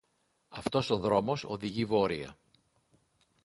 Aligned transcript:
Αυτός 0.49 0.89
ο 0.89 0.97
δρόμος 0.97 1.43
οδηγεί 1.43 1.85
βόρεια. 1.85 2.37